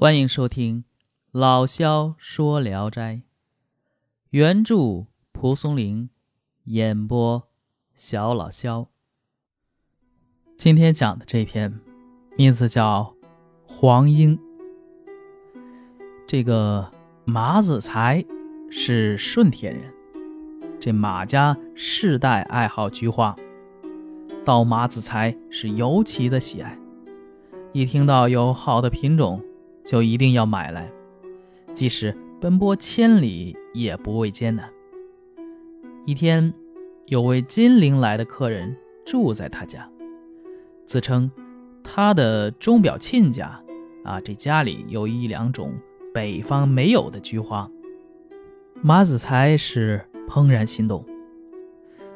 [0.00, 0.84] 欢迎收听
[1.32, 3.14] 老萧说《聊斋》，
[4.30, 6.08] 原著蒲松龄，
[6.66, 7.48] 演播
[7.96, 8.86] 小老萧。
[10.56, 11.80] 今天讲的这篇
[12.36, 13.16] 名字叫
[13.66, 14.38] 《黄莺》。
[16.28, 16.92] 这个
[17.24, 18.24] 马子才
[18.70, 19.92] 是顺天人，
[20.78, 23.34] 这马家世代爱好菊花，
[24.44, 26.78] 到马子才是尤其的喜爱。
[27.72, 29.42] 一听到有好的品种，
[29.88, 30.92] 就一定要买来，
[31.72, 34.70] 即使奔波千里也不畏艰难。
[36.04, 36.52] 一天，
[37.06, 39.90] 有位金陵来的客人住在他家，
[40.84, 41.30] 自称
[41.82, 43.58] 他的钟表亲家
[44.04, 45.72] 啊，这家里有一两种
[46.12, 47.66] 北方没有的菊花。
[48.82, 51.02] 马子才是怦然心动，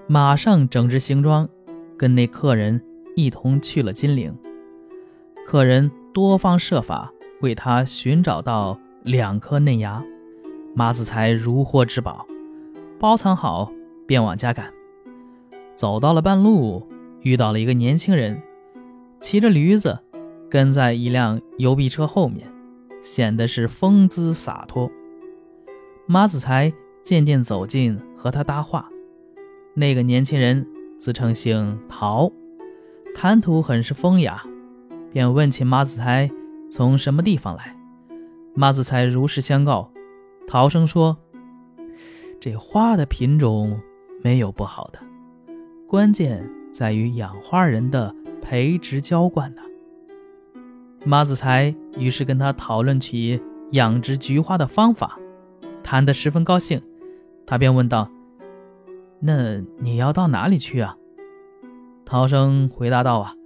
[0.06, 1.48] 马上整治行装，
[1.96, 2.82] 跟那客人
[3.16, 4.36] 一同去了金陵。
[5.46, 7.10] 客人多方设法。
[7.42, 10.02] 为他寻找到两颗嫩芽，
[10.74, 12.24] 马子才如获至宝，
[12.98, 13.70] 包藏好
[14.06, 14.72] 便往家赶。
[15.74, 16.86] 走到了半路，
[17.20, 18.40] 遇到了一个年轻人，
[19.20, 19.98] 骑着驴子
[20.48, 22.46] 跟在一辆邮币车后面，
[23.02, 24.88] 显得是风姿洒脱。
[26.06, 26.72] 马子才
[27.02, 28.88] 渐渐走近，和他搭话。
[29.74, 30.64] 那个年轻人
[30.96, 32.30] 自称姓陶，
[33.16, 34.44] 谈吐很是风雅，
[35.10, 36.30] 便问起马子才。
[36.74, 37.76] 从什么地方来？
[38.54, 39.90] 马子才如实相告。
[40.46, 41.18] 陶生说
[42.40, 43.78] ：“这花的品种
[44.22, 44.98] 没有不好的，
[45.86, 49.60] 关键在于养花人的培植浇灌呢。”
[51.04, 53.38] 马子才于是跟他讨论起
[53.72, 55.18] 养殖菊花的方法，
[55.82, 56.80] 谈得十分高兴。
[57.44, 58.10] 他便问道
[59.20, 60.96] ：“那你要到哪里去啊？”
[62.06, 63.36] 陶生回答道：“啊，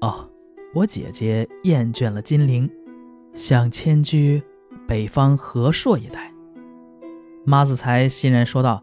[0.00, 0.28] 哦。”
[0.74, 2.70] 我姐姐厌倦了金陵，
[3.34, 4.42] 想迁居
[4.88, 6.32] 北方和硕一带。
[7.44, 8.82] 马子才欣然说道：“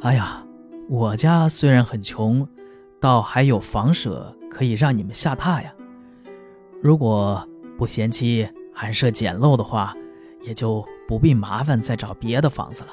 [0.00, 0.46] 哎呀，
[0.88, 2.48] 我家虽然很穷，
[2.98, 5.74] 倒还有房舍可以让你们下榻呀。
[6.80, 7.46] 如果
[7.76, 9.94] 不嫌弃寒舍简陋的话，
[10.42, 12.88] 也就不必麻烦再找别的房子了。”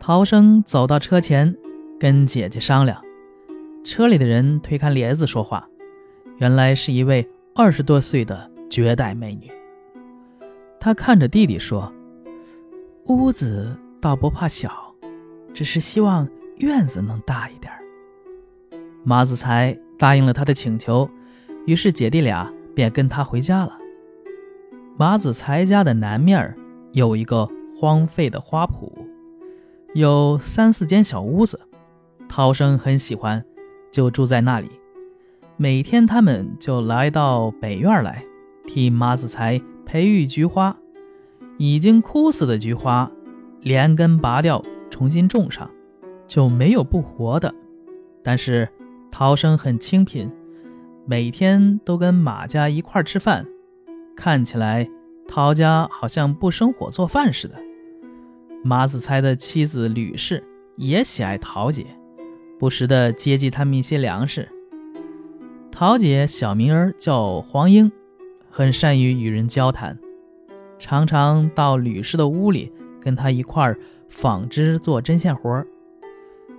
[0.00, 1.56] 陶生走到车前，
[2.00, 3.00] 跟姐姐商量。
[3.84, 5.68] 车里的人推开帘子说话。
[6.42, 9.48] 原来是一位二十多岁的绝代美女。
[10.80, 11.92] 她看着弟弟说
[13.06, 14.92] ：“屋子倒不怕小，
[15.54, 17.72] 只是希望院子能大一点。”
[19.06, 21.08] 马子才答应了他的请求，
[21.64, 23.78] 于是姐弟俩便跟他回家了。
[24.98, 26.56] 马子才家的南面
[26.90, 27.48] 有一个
[27.78, 28.92] 荒废的花圃，
[29.94, 31.60] 有三四间小屋子，
[32.28, 33.44] 涛生很喜欢，
[33.92, 34.68] 就住在那里。
[35.56, 38.24] 每天，他们就来到北院来，
[38.66, 40.76] 替马子才培育菊花。
[41.58, 43.08] 已经枯死的菊花，
[43.60, 45.70] 连根拔掉，重新种上，
[46.26, 47.54] 就没有不活的。
[48.24, 48.68] 但是
[49.10, 50.28] 陶生很清贫，
[51.06, 53.46] 每天都跟马家一块吃饭，
[54.16, 54.88] 看起来
[55.28, 57.54] 陶家好像不生火做饭似的。
[58.64, 60.42] 马子才的妻子吕氏
[60.76, 61.86] 也喜爱陶姐，
[62.58, 64.48] 不时的接济他们一些粮食。
[65.72, 67.90] 桃姐小名儿叫黄莺，
[68.50, 69.98] 很善于与人交谈，
[70.78, 73.78] 常常到吕氏的屋里跟他一块儿
[74.10, 75.66] 纺织做针线活儿。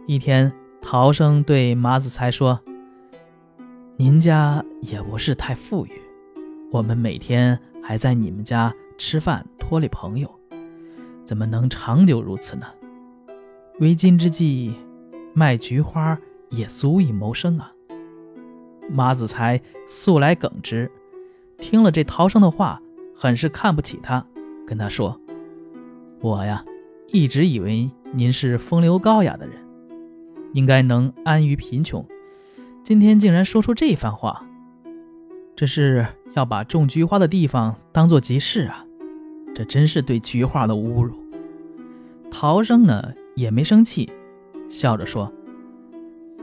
[0.07, 0.51] 一天，
[0.81, 2.59] 陶生对马子才说
[3.97, 5.91] ：“您家也不是太富裕，
[6.72, 10.30] 我们每天还在你们家吃饭托里朋友，
[11.24, 12.66] 怎么能长久如此呢？
[13.80, 14.74] 为今之计，
[15.34, 16.18] 卖菊花
[16.50, 17.72] 也足以谋生啊。”
[18.89, 20.91] 马子才素来耿直，
[21.57, 22.81] 听了这陶生的话，
[23.16, 24.25] 很是看不起他，
[24.67, 25.19] 跟他说
[26.21, 26.63] ：“我呀，
[27.07, 29.55] 一直以为您是风流高雅的人，
[30.53, 32.05] 应该能安于贫穷，
[32.83, 34.45] 今天竟然说出这番话，
[35.55, 38.86] 这是要把种菊花的地方当做集市啊！
[39.56, 41.15] 这真是对菊花的侮辱。”
[42.29, 44.12] 陶生呢也没生气，
[44.69, 45.31] 笑着说：“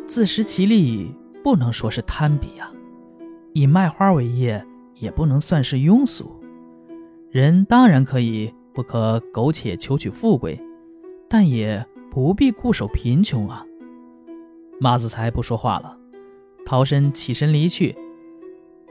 [0.09, 2.71] 自食其力。”不能说是攀比呀，
[3.53, 4.65] 以卖花为业
[4.95, 6.31] 也不能算是庸俗。
[7.31, 10.61] 人当然可以不可苟且求取富贵，
[11.29, 13.65] 但也不必固守贫穷啊。
[14.81, 15.97] 马子才不说话了，
[16.65, 17.95] 陶生起身离去。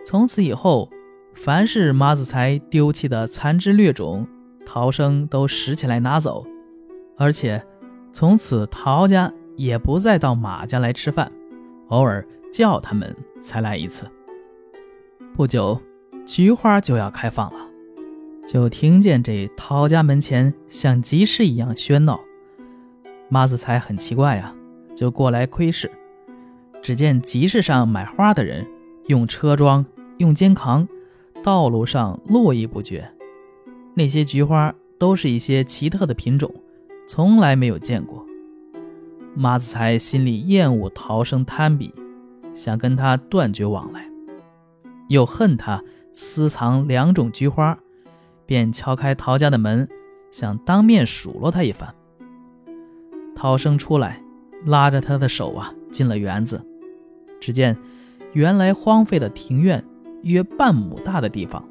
[0.06, 0.90] 从此以后，
[1.34, 4.26] 凡是马子才丢弃的残枝劣种，
[4.66, 6.46] 陶生都拾起来拿走，
[7.18, 7.64] 而且
[8.12, 11.32] 从此陶家也不再到马家来吃饭，
[11.90, 12.26] 偶尔。
[12.52, 14.06] 叫他们才来一次。
[15.34, 15.80] 不久，
[16.26, 17.70] 菊花就要开放了，
[18.48, 22.20] 就听见这陶家门前像集市一样喧闹。
[23.30, 24.54] 马子才很奇怪呀，
[24.96, 25.90] 就过来窥视。
[26.82, 28.66] 只见集市上买花的人
[29.08, 29.86] 用车装、
[30.18, 30.88] 用肩扛，
[31.44, 33.10] 道路上络绎不绝。
[33.94, 36.54] 那些菊花都是一些奇特的品种，
[37.06, 38.26] 从来没有见过。
[39.36, 41.94] 马子才心里厌恶陶生攀比，
[42.54, 44.10] 想跟他断绝往来，
[45.08, 47.78] 又恨他私藏两种菊花，
[48.46, 49.88] 便敲开陶家的门，
[50.32, 51.94] 想当面数落他一番。
[53.36, 54.22] 陶生出来，
[54.66, 56.62] 拉着他的手啊，进了园子。
[57.40, 57.78] 只见
[58.34, 59.84] 原来荒废的庭院，
[60.24, 61.64] 约半亩大的地方，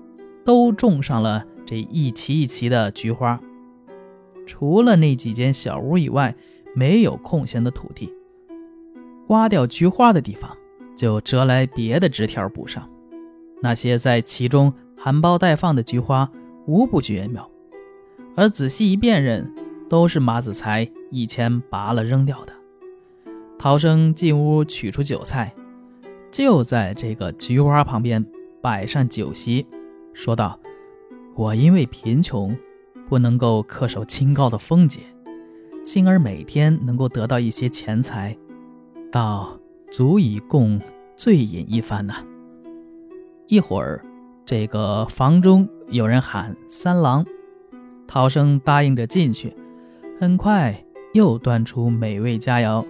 [0.45, 3.39] 都种上了这一齐一齐的菊花。
[4.47, 6.35] 除了那几间小屋以外，
[6.75, 8.15] 没有空闲的土地。
[9.27, 10.57] 挖掉菊花的地方，
[10.99, 12.91] 就折来别的枝条补上。
[13.63, 16.29] 那些在其中含苞待放的菊花，
[16.67, 17.49] 无不绝妙。
[18.35, 19.49] 而仔细一辨认，
[19.89, 22.53] 都是马子才以前拔了扔掉的。
[23.59, 25.55] 陶生进屋取出酒菜，
[26.33, 28.25] 就在这个菊花旁边
[28.61, 29.65] 摆上酒席，
[30.13, 30.59] 说道
[31.37, 32.57] ：“我因为贫穷，
[33.09, 35.01] 不能够恪守清高的风节。”
[35.85, 38.37] 幸而每天能够得到一些钱财，
[39.11, 39.58] 到
[39.91, 40.81] 足以供
[41.17, 42.25] 醉饮一番呐。
[43.47, 44.05] 一会儿，
[44.45, 47.25] 这个房中有人喊三郎，
[48.07, 49.57] 陶生答应着进去。
[50.21, 52.85] 很快又端出美味佳肴，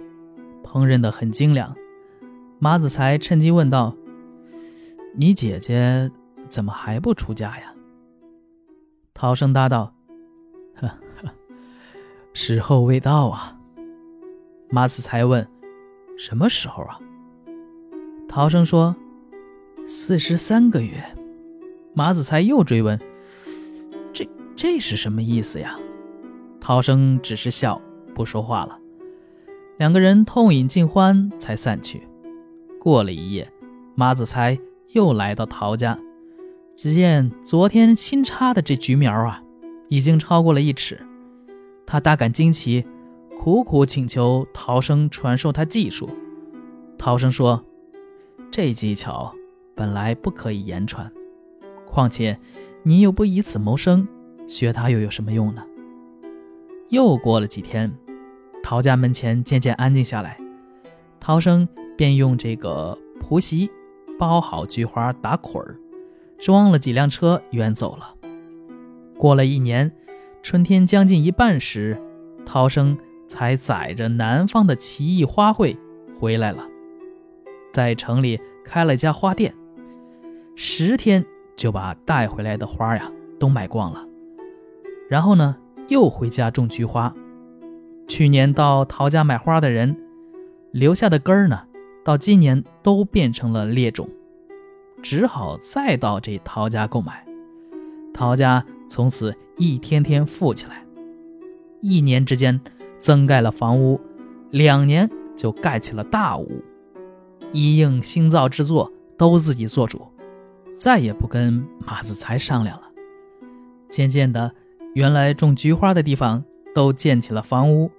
[0.63, 1.75] 烹饪得很精良。
[2.57, 3.95] 马子才趁机问道
[5.15, 6.11] ：“你姐姐
[6.49, 7.73] 怎么还不出嫁呀？”
[9.13, 9.93] 陶生答道。
[10.75, 10.87] 呵
[11.21, 11.31] 呵
[12.33, 13.57] 时候未到啊！
[14.69, 15.47] 马子才问
[16.19, 16.99] ：“什么时候啊？”
[18.27, 18.95] 陶生说
[19.87, 21.01] ：“四十三个月。”
[21.95, 22.99] 马子才又追问
[24.13, 25.79] ：“这这是什么意思呀？”
[26.61, 27.81] 陶生只是笑，
[28.13, 28.77] 不说话了。
[29.77, 32.03] 两个人痛饮尽欢，才散去。
[32.79, 33.51] 过了一夜，
[33.95, 34.59] 马子才
[34.93, 35.97] 又来到陶家，
[36.75, 39.41] 只见昨天新插的这菊苗啊，
[39.87, 40.99] 已经超过了一尺。
[41.85, 42.85] 他大感惊奇，
[43.39, 46.09] 苦苦请求陶生传授他技术。
[46.97, 47.63] 陶生说
[48.51, 49.33] ：“这技巧
[49.73, 51.09] 本来不可以言传，
[51.87, 52.37] 况且
[52.83, 54.05] 你又不以此谋生，
[54.45, 55.63] 学它又有什么用呢？”
[56.91, 57.89] 又过了几天，
[58.61, 60.37] 陶家门前渐渐安静下来，
[61.17, 61.65] 陶生
[61.95, 63.71] 便用这个蒲席
[64.19, 65.79] 包好菊花，打捆儿，
[66.37, 68.13] 装了几辆车远走了。
[69.17, 69.89] 过了一年。
[70.41, 72.01] 春天将近一半时，
[72.45, 72.97] 陶生
[73.29, 75.77] 才载着南方的奇异花卉
[76.19, 76.67] 回来了，
[77.71, 79.53] 在城里开了家花店，
[80.55, 81.23] 十天
[81.55, 83.09] 就把带回来的花呀
[83.39, 84.05] 都卖光了。
[85.07, 85.55] 然后呢，
[85.87, 87.13] 又回家种菊花。
[88.07, 89.95] 去年到陶家买花的人
[90.71, 91.61] 留下的根儿呢，
[92.03, 94.09] 到今年都变成了裂种，
[95.03, 97.23] 只好再到这陶家购买。
[98.11, 100.83] 陶家从此一天天富起来，
[101.79, 102.59] 一年之间
[102.99, 103.99] 增盖了房屋，
[104.51, 106.61] 两年就盖起了大屋，
[107.51, 110.05] 一应新造之作都自己做主，
[110.77, 112.83] 再也不跟马子才商量了。
[113.89, 114.53] 渐渐的，
[114.93, 116.43] 原来种菊花的地方
[116.75, 117.89] 都建起了房屋，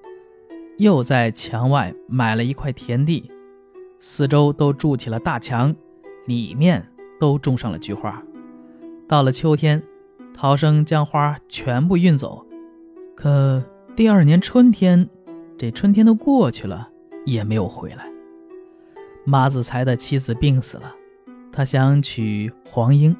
[0.78, 3.28] 又在墙外买了一块田地，
[3.98, 5.74] 四周都筑起了大墙，
[6.26, 6.86] 里面
[7.18, 8.22] 都种上了菊花。
[9.08, 9.82] 到了秋天。
[10.32, 12.46] 陶生将花全部运走，
[13.14, 13.62] 可
[13.96, 15.08] 第二年春天，
[15.58, 16.88] 这春天都过去了，
[17.26, 18.10] 也没有回来。
[19.24, 20.94] 马子才的妻子病死了，
[21.52, 23.14] 他想娶黄英，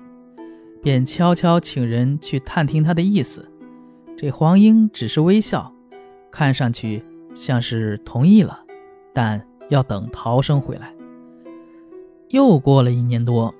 [0.80, 3.46] 便悄悄请人去探听他的意思。
[4.16, 5.70] 这黄英只是微笑，
[6.30, 8.64] 看上去像是同意了，
[9.12, 10.94] 但要等陶生回来。
[12.30, 13.54] 又过了一年多，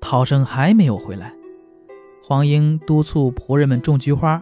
[0.00, 1.34] 陶生还没有回来。
[2.22, 4.40] 黄英督促仆人们种菊花，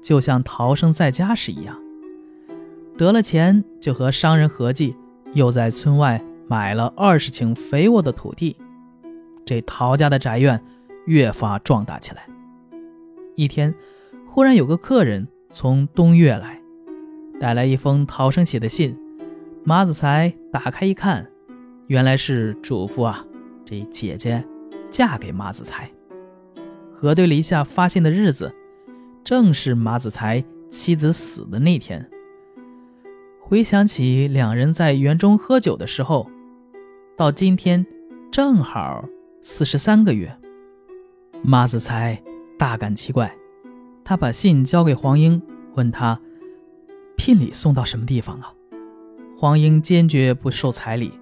[0.00, 1.78] 就像逃生在家时一样。
[2.96, 4.96] 得了钱，就和商人合计，
[5.32, 8.56] 又在村外买了二十顷肥沃的土地。
[9.44, 10.60] 这陶家的宅院
[11.06, 12.28] 越发壮大起来。
[13.36, 13.74] 一天，
[14.26, 16.60] 忽然有个客人从东岳来，
[17.40, 18.98] 带来一封陶生写的信。
[19.64, 21.30] 马子才打开一看，
[21.86, 23.24] 原来是嘱咐啊，
[23.64, 24.44] 这姐姐
[24.90, 25.88] 嫁给马子才。
[26.92, 28.52] 核对了一下发现的日子，
[29.28, 32.08] 正是马子才妻子死的那天。
[33.38, 36.30] 回想起两人在园中喝酒的时候，
[37.14, 37.84] 到今天
[38.32, 39.04] 正好
[39.42, 40.34] 四十三个月。
[41.42, 42.18] 马子才
[42.58, 43.36] 大感奇怪，
[44.02, 45.42] 他把信交给黄英，
[45.74, 46.18] 问他
[47.14, 48.54] 聘礼送到什么地方了。
[49.36, 51.12] 黄英坚决不收彩礼。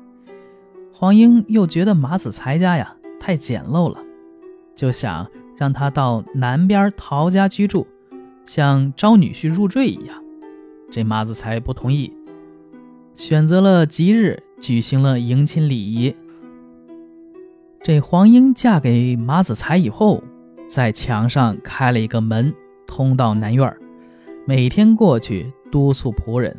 [0.93, 4.01] 黄英又觉得马子才家呀太简陋了，
[4.77, 7.85] 就想让他到南边陶家居住，
[8.47, 10.23] 像招女婿入赘一样。
[10.91, 12.13] 这马子才不同意，
[13.15, 16.15] 选择了吉日举行了迎亲礼仪。
[17.83, 20.23] 这黄英嫁给马子才以后，
[20.69, 22.55] 在墙上开了一个门，
[22.87, 23.77] 通到南院
[24.47, 26.57] 每天过去督促仆人。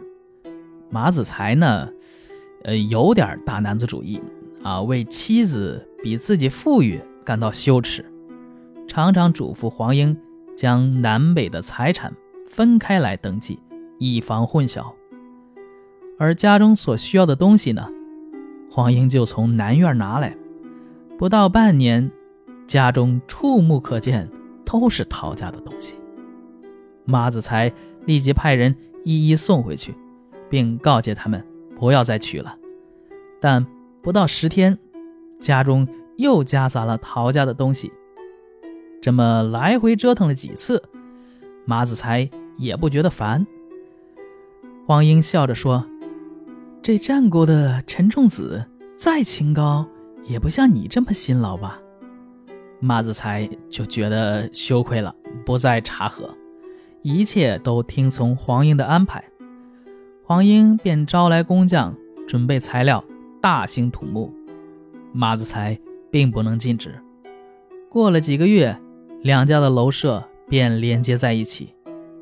[0.89, 1.89] 马子才呢，
[2.63, 4.21] 呃，有点大男子主义
[4.63, 8.05] 啊，为妻子比自己富裕感到羞耻，
[8.87, 10.17] 常常嘱咐黄英
[10.57, 12.11] 将南北的财产
[12.49, 13.59] 分开来登记，
[13.99, 14.91] 以防混淆。
[16.17, 17.87] 而家中所需要的东西呢，
[18.71, 20.35] 黄英就从南院拿来。
[21.15, 22.11] 不到半年，
[22.65, 24.27] 家中触目可见
[24.65, 25.95] 都是陶家的东西。
[27.05, 27.71] 马子才
[28.05, 29.93] 立即派人一一送回去，
[30.49, 31.45] 并告诫他们
[31.75, 32.57] 不要再取了。
[33.39, 33.63] 但
[34.01, 34.75] 不到十天，
[35.39, 35.87] 家中
[36.17, 37.93] 又夹杂了陶家的东西。
[39.07, 40.83] 这么来回折腾了几次，
[41.63, 43.47] 马子才也不觉得烦。
[44.85, 45.87] 黄英笑着说
[46.83, 48.65] ：“这战国的陈仲子
[48.97, 49.87] 再清高。”
[50.27, 51.79] 也不像你这么辛劳吧？
[52.81, 56.29] 马子才就觉得羞愧了，不再查核，
[57.01, 59.23] 一切都听从黄英的安排。
[60.21, 61.95] 黄英便招来工匠，
[62.27, 63.01] 准备材料，
[63.41, 64.33] 大兴土木。
[65.13, 65.79] 马子才
[66.11, 66.93] 并不能禁止。
[67.87, 68.77] 过了几个月，
[69.21, 71.73] 两家的楼舍便连接在一起，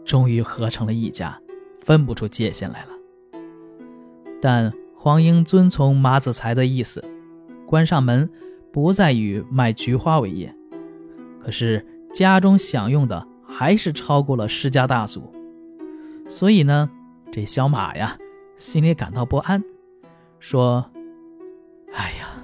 [0.03, 1.39] 终于合成了一家，
[1.81, 2.89] 分不出界限来了。
[4.41, 7.03] 但黄英遵从马子才的意思。
[7.65, 8.29] 关上门，
[8.71, 10.55] 不再以卖菊花为业。
[11.39, 15.31] 可是家中享用的还是超过了世家大族，
[16.29, 16.89] 所以呢，
[17.31, 18.17] 这小马呀，
[18.57, 19.63] 心里感到不安，
[20.39, 20.91] 说
[21.91, 22.43] ：“哎呀，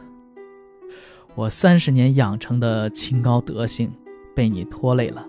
[1.36, 3.92] 我三十年养成的清高德性
[4.36, 5.28] 被你拖累了。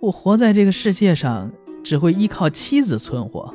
[0.00, 1.50] 我活在这个世界上，
[1.82, 3.54] 只会依靠妻子存活，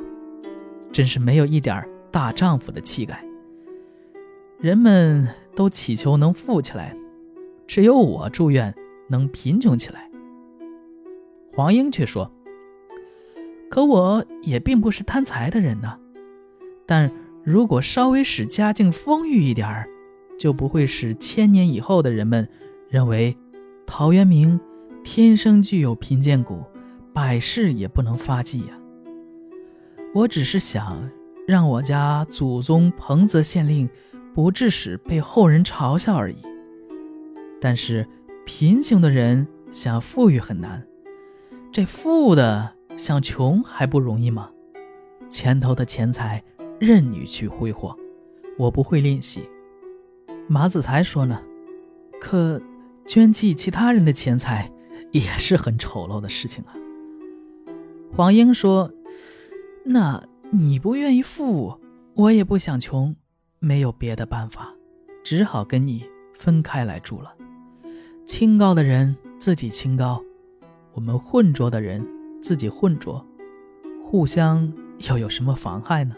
[0.92, 3.24] 真是没有一点大丈夫的气概。”
[4.60, 6.96] 人们都祈求能富起来，
[7.66, 8.74] 只有我祝愿
[9.08, 10.10] 能贫穷起来。
[11.52, 12.30] 黄英却说
[13.70, 15.98] ：“可我也并不是贪财的人呢。
[16.86, 17.10] 但
[17.42, 19.88] 如果稍微使家境丰裕一点儿，
[20.38, 22.48] 就不会使千年以后的人们
[22.88, 23.36] 认为
[23.86, 24.58] 陶渊明
[25.02, 26.62] 天生具有贫贱骨，
[27.12, 28.78] 百世也不能发迹呀。
[30.14, 31.08] 我只是想
[31.46, 33.88] 让我家祖宗彭泽县令。”
[34.34, 36.38] 不致使被后人嘲笑而已。
[37.60, 38.04] 但是
[38.44, 40.84] 贫穷的人想富裕很难，
[41.70, 44.50] 这富的想穷还不容易吗？
[45.28, 46.42] 前头的钱财
[46.80, 47.96] 任你去挥霍，
[48.58, 49.48] 我不会吝惜。
[50.48, 51.40] 马子才说呢，
[52.20, 52.60] 可
[53.06, 54.70] 捐弃其他人的钱财
[55.12, 56.74] 也是很丑陋的事情啊。
[58.16, 58.92] 黄英说
[59.84, 61.78] ：“那你不愿意富，
[62.14, 63.14] 我也不想穷。”
[63.60, 64.74] 没有别的办法，
[65.24, 67.34] 只好跟你分开来住了。
[68.26, 70.22] 清高的人自己清高，
[70.92, 72.06] 我们混浊的人
[72.42, 73.26] 自己混浊，
[74.02, 74.70] 互相
[75.08, 76.14] 又有什么妨害呢？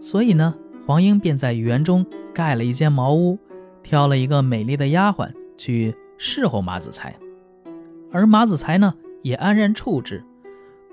[0.00, 0.54] 所以呢，
[0.86, 3.38] 黄英便在园中盖了一间茅屋，
[3.82, 7.14] 挑了一个美丽的丫鬟去侍候马子才，
[8.10, 10.22] 而马子才呢也安然处之。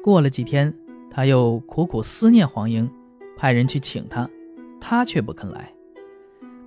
[0.01, 0.74] 过了几天，
[1.12, 2.89] 他又苦苦思念黄英，
[3.38, 4.29] 派人去请他。
[4.81, 5.74] 他却不肯来，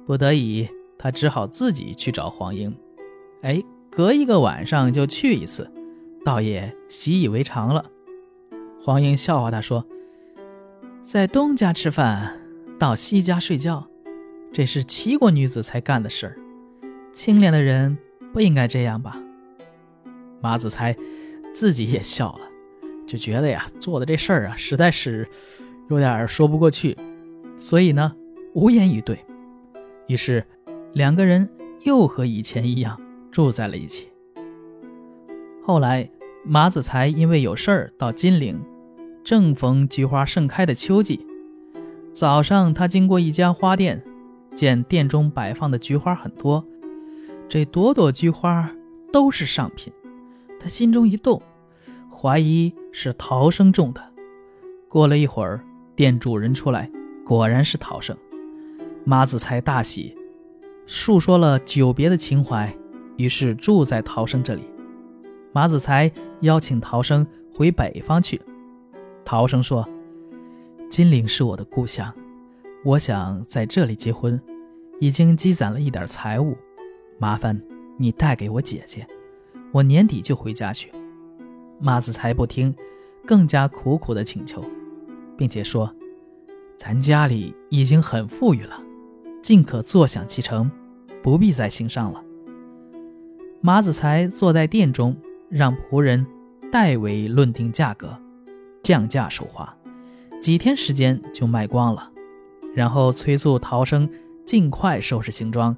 [0.07, 2.75] 不得已，他只好自己去找黄英。
[3.41, 5.71] 哎，隔一个晚上就去一次，
[6.25, 7.87] 倒也习以为常了。
[8.83, 9.87] 黄英笑话他说
[11.01, 12.39] ：“在东家吃饭，
[12.79, 13.89] 到西家睡觉，
[14.53, 16.37] 这是齐国女子才干的事儿。
[17.13, 17.97] 清廉的人
[18.33, 19.21] 不应该这样吧？”
[20.41, 20.97] 马子才
[21.55, 22.41] 自己也笑了，
[23.07, 25.29] 就觉得呀，做的这事儿啊，实在是
[25.89, 26.97] 有点说不过去。
[27.57, 28.13] 所以呢，
[28.55, 29.19] 无言以对。
[30.09, 30.45] 于是，
[30.95, 31.49] 两个人
[31.85, 34.09] 又和以前一样住在了一起。
[35.65, 36.11] 后来，
[36.45, 38.61] 马子才因为有事儿到金陵，
[39.23, 41.25] 正逢菊花盛开的秋季。
[42.13, 44.03] 早上，他经过一家花店，
[44.55, 46.65] 见店中摆放的菊花很多，
[47.49, 48.71] 这朵朵菊花
[49.13, 49.93] 都是上品。
[50.61, 51.43] 他心中一动，
[52.11, 54.03] 怀疑是陶生种的。
[54.89, 55.65] 过了一会儿，
[55.97, 56.91] 店主人出来。
[57.25, 58.17] 果然是陶生，
[59.05, 60.15] 马子才大喜，
[60.87, 62.77] 述说了久别的情怀，
[63.17, 64.69] 于是住在陶生这里。
[65.53, 68.43] 马子才邀请陶生回北方去。
[69.25, 69.89] 陶生说
[70.91, 72.13] ：“金陵是我的故乡，
[72.85, 74.41] 我想在这里结婚，
[74.99, 76.57] 已经积攒了一点财物，
[77.19, 77.61] 麻烦
[77.97, 79.07] 你带给我姐姐，
[79.71, 80.91] 我年底就回家去。”
[81.81, 82.75] 马子才不听，
[83.25, 84.65] 更加苦苦的请求，
[85.37, 85.95] 并且说
[86.77, 88.81] ：“咱家里已经很富裕了，
[89.43, 90.71] 尽可坐享其成，
[91.23, 92.23] 不必再行商了。”
[93.61, 95.17] 马子才坐在殿中，
[95.49, 96.27] 让仆人
[96.73, 98.19] 代为论定价格。
[98.83, 99.73] 降价收花，
[100.41, 102.11] 几天时间就卖光了，
[102.75, 104.09] 然后催促陶生
[104.45, 105.77] 尽快收拾行装，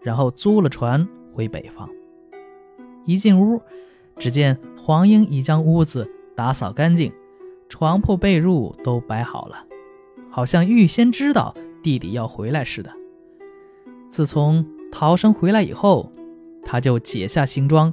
[0.00, 1.88] 然后租了船回北方。
[3.04, 3.60] 一进屋，
[4.16, 7.12] 只见黄英已将屋子打扫干净，
[7.68, 9.66] 床铺被褥都摆好了，
[10.30, 12.92] 好像预先知道弟弟要回来似的。
[14.08, 16.12] 自从陶生回来以后，
[16.64, 17.92] 他就解下行装，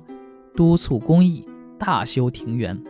[0.55, 2.81] 督促工艺，大修庭园。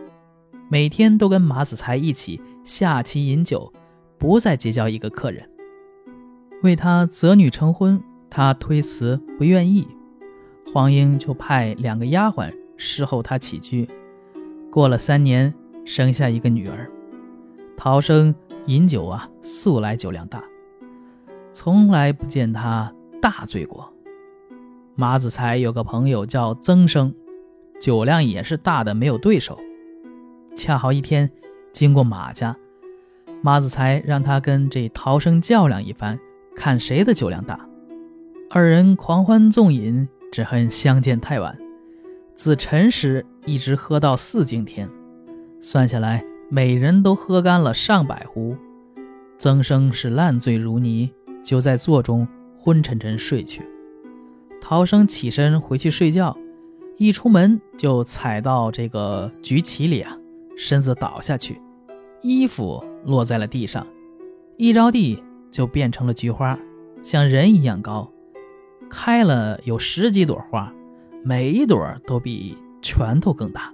[0.68, 3.72] 每天都跟马子才一起下棋饮酒，
[4.18, 5.49] 不再结交一个客人。
[6.62, 9.88] 为他择女成婚，他推辞不愿意，
[10.72, 13.88] 黄英就派两个丫鬟侍候他起居。
[14.70, 15.52] 过了三年，
[15.84, 16.90] 生下一个女儿。
[17.76, 18.34] 陶生
[18.66, 20.44] 饮酒啊，素来酒量大，
[21.50, 23.90] 从来不见他大醉过。
[24.94, 27.14] 马子才有个朋友叫曾生，
[27.80, 29.58] 酒量也是大的没有对手。
[30.54, 31.30] 恰好一天
[31.72, 32.54] 经过马家，
[33.40, 36.20] 马子才让他跟这陶生较量一番，
[36.54, 37.58] 看谁的酒量大。
[38.50, 41.56] 二人狂欢纵饮，只恨相见太晚，
[42.34, 44.88] 自辰时一直喝到四更天，
[45.60, 48.56] 算下来每人都喝干了上百壶。
[49.38, 51.10] 曾生是烂醉如泥，
[51.42, 52.26] 就在座中
[52.58, 53.62] 昏沉沉睡去。
[54.60, 56.36] 陶生起身回去睡觉，
[56.98, 60.16] 一出门就踩到这个菊旗里啊。
[60.56, 61.58] 身子倒下去，
[62.20, 63.86] 衣服落在了地上，
[64.58, 66.58] 一着地就变成了菊花，
[67.02, 68.10] 像人一样高，
[68.88, 70.72] 开了有十几朵花，
[71.22, 73.72] 每一朵都比拳头更大。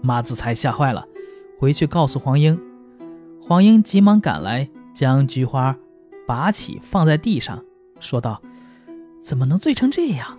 [0.00, 1.06] 马子才吓坏了，
[1.58, 2.60] 回去告诉黄英。
[3.40, 5.76] 黄英急忙赶来，将菊花
[6.26, 7.62] 拔起放在地上，
[8.00, 8.40] 说道
[9.20, 10.38] ：“怎么能醉成这样？”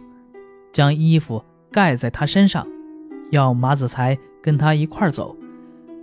[0.71, 2.67] 将衣服盖在他身上，
[3.31, 5.35] 要马子才跟他一块走。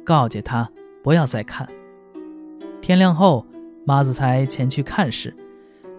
[0.05, 0.69] 告诫他
[1.03, 1.69] 不要再看。
[2.81, 3.47] 天亮后，
[3.85, 5.35] 马子才前去看时，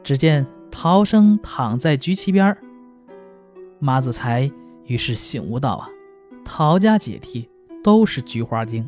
[0.04, 2.56] 只见陶生躺在菊旗边
[3.80, 4.50] 马子才
[4.86, 5.89] 于是醒悟到啊，
[6.46, 7.50] 陶家姐弟
[7.84, 8.88] 都是菊花精，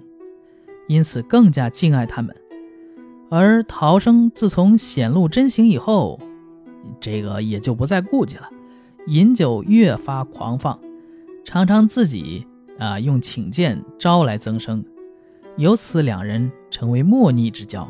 [0.87, 2.35] 因此更加敬爱他们。
[3.29, 6.19] 而陶生自从显露真形以后，
[6.99, 8.47] 这个也就不再顾忌了，
[9.07, 10.79] 饮酒越发狂放，
[11.43, 12.45] 常常自己
[12.77, 14.85] 啊用请剑招来增生。
[15.57, 17.89] 由此，两人成为莫逆之交。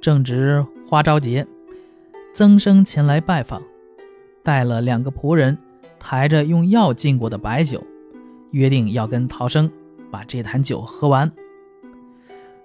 [0.00, 1.46] 正值花朝节，
[2.32, 3.62] 曾生前来拜访，
[4.42, 5.58] 带了两个仆人，
[5.98, 7.84] 抬着用药浸过的白酒，
[8.52, 9.70] 约定要跟陶生
[10.10, 11.30] 把这坛酒喝完。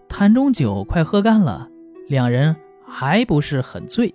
[0.08, 1.70] 坛中酒快喝干了，
[2.08, 4.14] 两人还不是很醉，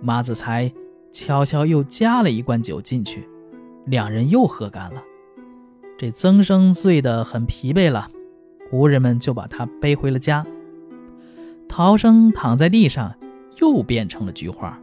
[0.00, 0.72] 马子才
[1.10, 3.28] 悄悄又加了一罐酒进去，
[3.86, 5.02] 两人又喝干了。
[5.98, 8.08] 这曾生醉得很疲惫了。
[8.70, 10.46] 仆人们就把他背回了家。
[11.68, 13.14] 陶生躺在地上，
[13.60, 14.78] 又变成了菊花。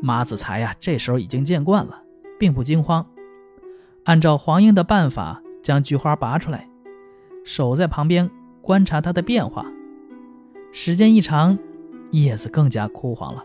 [0.00, 2.02] 马子才呀，这时候已经见惯了，
[2.38, 3.04] 并不惊慌，
[4.04, 6.68] 按照黄英的办法将菊花拔出来，
[7.44, 8.30] 守在旁边
[8.62, 9.66] 观察它的变化。
[10.70, 11.58] 时间一长，
[12.12, 13.44] 叶子更加枯黄了，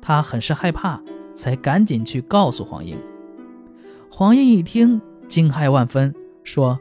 [0.00, 1.02] 他很是害怕，
[1.34, 2.96] 才赶紧去告诉黄英。
[4.10, 6.78] 黄英一听，惊骇万分，说：“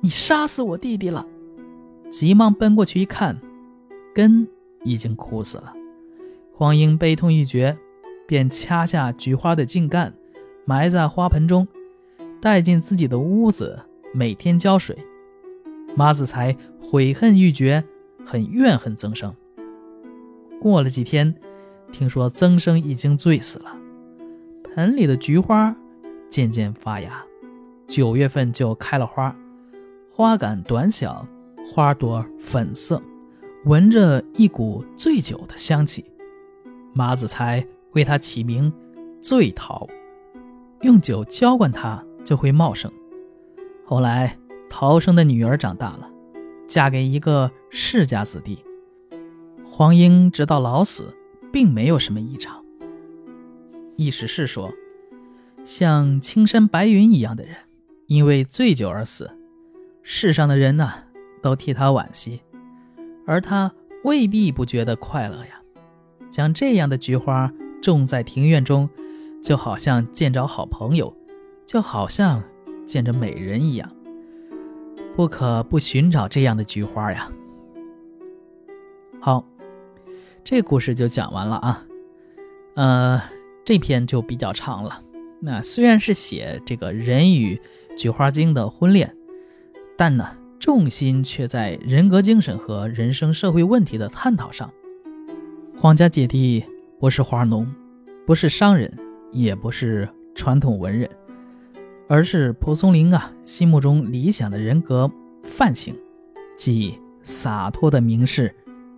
[0.00, 1.26] 你杀死我弟弟了！”
[2.08, 3.38] 急忙奔过去一看，
[4.16, 4.48] 根
[4.82, 5.74] 已经枯死了。
[6.54, 7.76] 黄英悲痛欲绝，
[8.26, 10.14] 便掐下菊花的茎干，
[10.64, 11.68] 埋在花盆中，
[12.40, 13.78] 带进自己的屋子，
[14.14, 14.96] 每天浇水。
[15.94, 17.84] 马子才悔恨欲绝，
[18.24, 19.34] 很怨恨曾生。
[20.62, 21.34] 过了几天，
[21.92, 23.76] 听说曾生已经醉死了，
[24.72, 25.76] 盆里的菊花
[26.30, 27.22] 渐渐发芽，
[27.86, 29.36] 九月份就开了花，
[30.10, 31.28] 花杆短小。
[31.68, 33.02] 花朵粉色，
[33.66, 36.04] 闻着一股醉酒的香气。
[36.94, 38.72] 马子才为他起名
[39.20, 39.88] “醉桃”，
[40.82, 42.90] 用酒浇灌它就会茂盛。
[43.84, 44.38] 后来，
[44.70, 46.08] 陶生的女儿长大了，
[46.68, 48.64] 嫁给一个世家子弟。
[49.64, 51.12] 黄英直到老死，
[51.52, 52.64] 并没有什么异常。
[53.96, 54.72] 意思是说，
[55.64, 57.56] 像青山白云一样的人，
[58.06, 59.28] 因为醉酒而死，
[60.04, 60.92] 世上的人呢，
[61.42, 62.40] 都替他惋惜，
[63.26, 63.72] 而他
[64.04, 65.60] 未必不觉得快乐呀。
[66.30, 68.88] 将这样的菊花种在庭院中，
[69.42, 71.14] 就好像见着好朋友，
[71.66, 72.42] 就好像
[72.84, 73.90] 见着美人一样。
[75.14, 77.30] 不可不寻找这样的菊花呀。
[79.20, 79.44] 好，
[80.44, 81.86] 这故事就讲完了啊。
[82.74, 83.22] 呃，
[83.64, 85.02] 这篇就比较长了。
[85.40, 87.60] 那虽然是写这个人与
[87.96, 89.16] 菊花精的婚恋，
[89.96, 94.70] 但呢，重心却在人格精神和人生社会问题的探讨上。
[95.76, 96.64] 黄家姐弟
[96.98, 97.66] 不是花农，
[98.26, 98.92] 不是商人，
[99.30, 101.08] 也不是传统文人，
[102.08, 105.10] 而是蒲松龄啊心目中理想的人格
[105.42, 105.94] 范型，
[106.56, 108.54] 即洒脱的名士，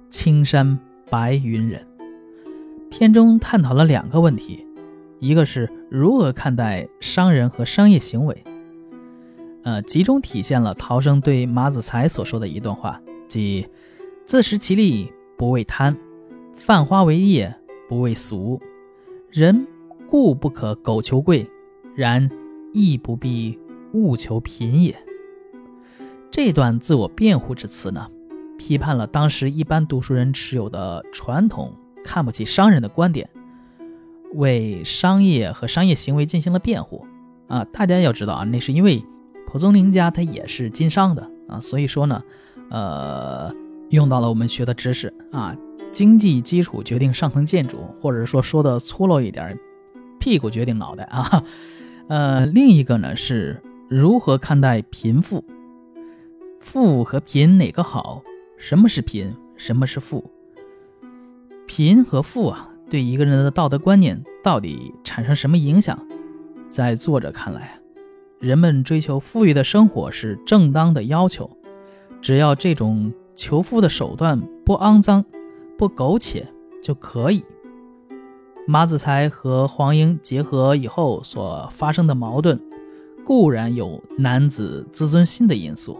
[0.08, 0.78] 青山
[1.10, 1.84] 白云人。
[2.90, 4.64] 片中探讨了两个问题，
[5.18, 8.44] 一个是如何看待商人和商业行为，
[9.62, 13.66] 呃，集中体现了陶生对马子才所说的一段话，即
[14.24, 15.94] “自食其力，不为贪；
[16.54, 17.54] 泛花为业，
[17.88, 18.60] 不为俗。
[19.30, 19.66] 人
[20.06, 21.50] 固不可苟求贵，
[21.94, 22.30] 然
[22.72, 23.58] 亦不必
[23.92, 24.96] 务求贫也。”
[26.30, 28.08] 这段自我辩护之词呢，
[28.58, 31.72] 批判了当时一般读书人持有的传统。
[32.04, 33.28] 看不起商人的观点，
[34.32, 37.04] 为商业和商业行为进行了辩护
[37.48, 37.64] 啊！
[37.64, 39.04] 大家要知道啊，那是因为
[39.48, 42.22] 蒲松龄家他也是经商的啊，所以说呢，
[42.70, 43.50] 呃，
[43.88, 45.56] 用到了我们学的知识啊，
[45.90, 49.58] 经济基础决定上层建筑，或者说说的粗陋一点，
[50.20, 51.42] 屁股决定脑袋啊。
[52.08, 55.42] 呃，另一个呢是如何看待贫富，
[56.60, 58.22] 富和贫哪个好？
[58.58, 59.34] 什么是贫？
[59.56, 60.30] 什么是富？
[61.66, 65.98] 贫和富啊，对一个人的道德观念到底产生什么影响？
[66.68, 67.77] 在作者看来，
[68.40, 71.50] 人们追求富裕的生活是正当的要求，
[72.20, 75.24] 只要这种求富的手段不肮脏、
[75.76, 76.46] 不苟且
[76.82, 77.44] 就可以。
[78.66, 82.60] 马子才和黄英结合以后所发生的矛盾，
[83.24, 85.98] 固然有男子自尊心的因素，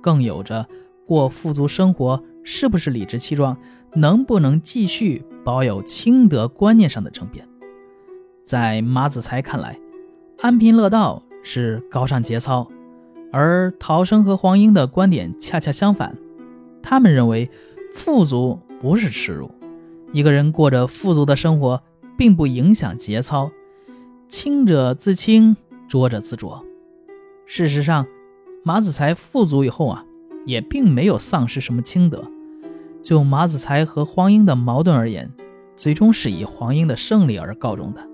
[0.00, 0.66] 更有着
[1.04, 3.56] 过富足生活是不是理直气壮。
[3.94, 7.48] 能不能继续保有清德观念上的争辩？
[8.44, 9.78] 在马子才看来，
[10.40, 12.70] 安贫乐道是高尚节操，
[13.32, 16.16] 而陶生和黄英的观点恰恰相反。
[16.80, 17.50] 他们认为，
[17.92, 19.50] 富足不是耻辱，
[20.12, 21.82] 一个人过着富足的生活，
[22.16, 23.50] 并不影响节操。
[24.28, 25.56] 清者自清，
[25.88, 26.64] 浊者自浊。
[27.44, 28.06] 事实上，
[28.62, 30.04] 马子才富足以后啊，
[30.46, 32.24] 也并没有丧失什么清德。
[33.02, 35.32] 就马子才和黄英的矛盾而言，
[35.74, 38.06] 最终是以黄英的胜利而告终的，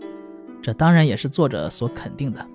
[0.64, 2.48] 这当然也是作者所肯定的。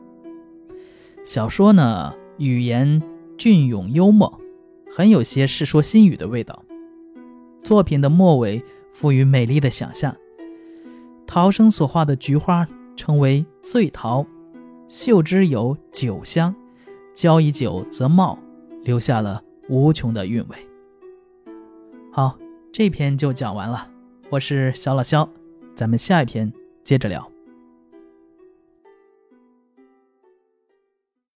[1.24, 3.00] 小说呢，语言
[3.38, 4.42] 隽永幽默，
[4.92, 6.66] 很有些《世说新语》的味道。
[7.62, 10.16] 作品的末尾赋予美丽的想象，
[11.28, 14.26] 陶生所画的菊花称为醉桃，
[14.88, 16.56] 嗅之有酒香，
[17.14, 18.40] 浇以酒则茂，
[18.82, 20.58] 留下了无穷的韵味。
[22.12, 22.36] 好，
[22.74, 23.88] 这篇就讲完了。
[24.32, 25.30] 我是小老肖，
[25.76, 26.52] 咱们下一篇
[26.84, 27.32] 接着聊。